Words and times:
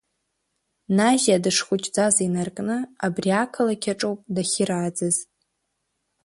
Назиа 0.97 1.37
дышхәыҷӡаз 1.43 2.15
инаркны 2.25 2.77
абри 3.05 3.31
ақалақь 3.41 3.87
аҿоуп 3.93 4.19
дахьырааӡаз. 4.35 5.17